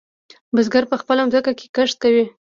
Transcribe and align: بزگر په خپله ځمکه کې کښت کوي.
بزگر 0.55 0.83
په 0.91 0.95
خپله 1.01 1.21
ځمکه 1.31 1.51
کې 1.59 1.65
کښت 1.75 1.97
کوي. 2.03 2.25